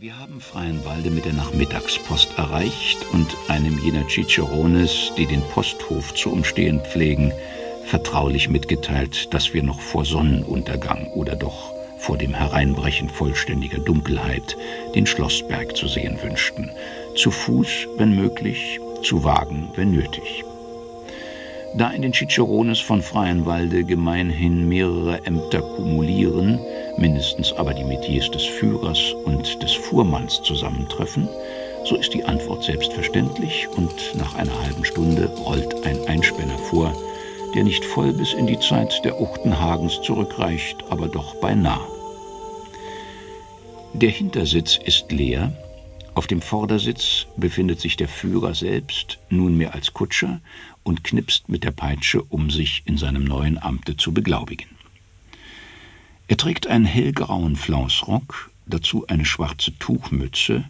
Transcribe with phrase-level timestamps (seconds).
[0.00, 6.32] Wir haben Freienwalde mit der Nachmittagspost erreicht und einem jener Cicerones, die den Posthof zu
[6.32, 7.34] umstehen pflegen,
[7.84, 14.56] vertraulich mitgeteilt, dass wir noch vor Sonnenuntergang oder doch vor dem Hereinbrechen vollständiger Dunkelheit
[14.94, 16.70] den Schlossberg zu sehen wünschten,
[17.14, 20.44] zu Fuß, wenn möglich, zu Wagen, wenn nötig.
[21.74, 26.58] Da in den Cicerones von Freienwalde gemeinhin mehrere Ämter kumulieren,
[26.98, 29.39] mindestens aber die Metiers des Führers und
[30.00, 31.28] Fuhrmanns zusammentreffen,
[31.84, 36.96] so ist die Antwort selbstverständlich und nach einer halben Stunde rollt ein Einspänner vor,
[37.54, 41.86] der nicht voll bis in die Zeit der Uchtenhagens zurückreicht, aber doch beinahe.
[43.92, 45.52] Der Hintersitz ist leer,
[46.14, 50.40] auf dem Vordersitz befindet sich der Führer selbst, nunmehr als Kutscher,
[50.82, 54.70] und knipst mit der Peitsche, um sich in seinem neuen Amte zu beglaubigen.
[56.26, 60.64] Er trägt einen hellgrauen Flausrock, dazu eine schwarze Tuchmütze,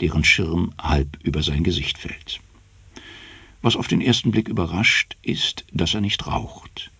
[0.00, 2.40] deren Schirm halb über sein Gesicht fällt.
[3.62, 6.90] Was auf den ersten Blick überrascht, ist, dass er nicht raucht.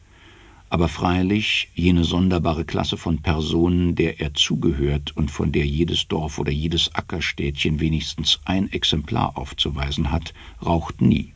[0.68, 6.38] Aber freilich jene sonderbare Klasse von Personen, der er zugehört und von der jedes Dorf
[6.38, 11.32] oder jedes Ackerstädtchen wenigstens ein Exemplar aufzuweisen hat, raucht nie.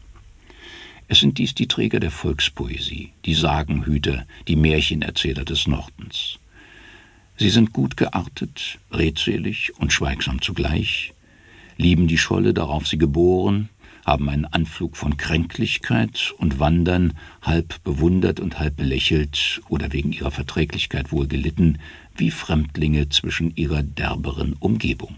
[1.07, 6.39] Es sind dies die Träger der Volkspoesie, die Sagenhüter, die Märchenerzähler des Nordens.
[7.41, 11.15] Sie sind gut geartet, redselig und schweigsam zugleich,
[11.79, 13.71] lieben die Scholle, darauf sie geboren,
[14.05, 20.31] haben einen Anflug von Kränklichkeit und wandern, halb bewundert und halb belächelt oder wegen ihrer
[20.31, 21.79] Verträglichkeit wohl gelitten,
[22.15, 25.17] wie Fremdlinge zwischen ihrer derberen Umgebung.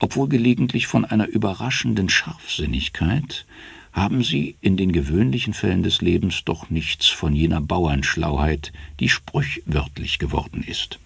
[0.00, 3.46] Obwohl gelegentlich von einer überraschenden Scharfsinnigkeit,
[3.94, 10.18] haben sie in den gewöhnlichen Fällen des Lebens doch nichts von jener Bauernschlauheit, die sprichwörtlich
[10.18, 10.98] geworden ist.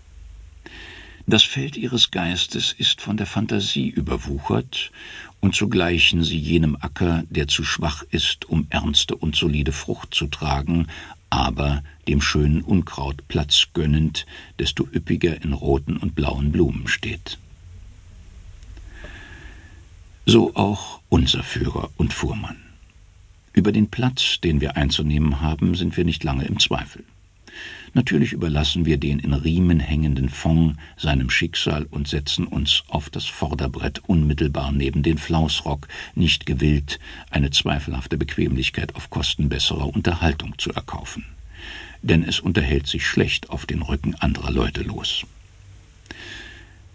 [1.27, 4.91] Das Feld ihres Geistes ist von der Fantasie überwuchert,
[5.41, 10.15] und so gleichen sie jenem Acker, der zu schwach ist, um ernste und solide Frucht
[10.15, 10.87] zu tragen,
[11.29, 14.25] aber dem schönen Unkraut Platz gönnend,
[14.59, 17.39] desto üppiger in roten und blauen Blumen steht.
[20.25, 22.68] So auch unser Führer und Fuhrmann.
[23.59, 27.03] Über den Platz, den wir einzunehmen haben, sind wir nicht lange im Zweifel.
[27.93, 33.25] Natürlich überlassen wir den in Riemen hängenden Fond seinem Schicksal und setzen uns auf das
[33.25, 40.71] Vorderbrett unmittelbar neben den Flausrock, nicht gewillt, eine zweifelhafte Bequemlichkeit auf Kosten besserer Unterhaltung zu
[40.71, 41.25] erkaufen.
[42.01, 45.27] Denn es unterhält sich schlecht auf den Rücken anderer Leute los.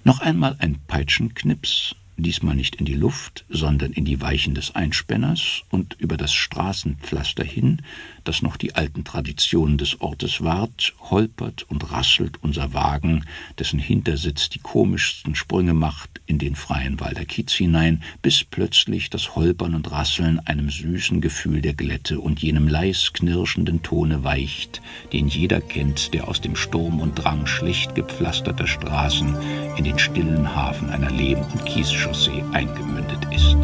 [0.05, 5.63] Noch einmal ein Peitschenknips, diesmal nicht in die Luft, sondern in die Weichen des Einspänners
[5.69, 7.81] und über das Straßenpflaster hin,
[8.23, 13.25] das noch die alten Traditionen des Ortes wahrt, holpert und rasselt unser Wagen,
[13.59, 19.35] dessen Hintersitz die komischsten Sprünge macht, in den freien Walder Kiez hinein, bis plötzlich das
[19.35, 24.81] Holpern und Rasseln einem süßen Gefühl der Glätte und jenem leis knirschenden Tone weicht,
[25.11, 29.35] den jeder kennt, der aus dem Sturm und Drang schlecht gepflasterter Straßen
[29.77, 31.65] in den stillen Hafen einer Lehm- und
[32.03, 33.55] Kiesschaussee eingemündet ist.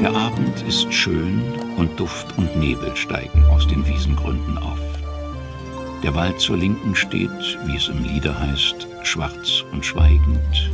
[0.00, 1.42] Der Abend ist schön
[1.76, 4.78] und Duft und Nebel steigen aus den Wiesengründen auf.
[6.04, 10.70] Der Wald zur Linken steht, wie es im Lieder heißt, schwarz und schweigend,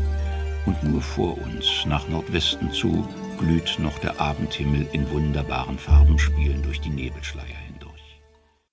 [0.67, 3.07] und nur vor uns, nach Nordwesten zu,
[3.39, 7.62] glüht noch der Abendhimmel in wunderbaren Farbenspielen durch die Nebelschleier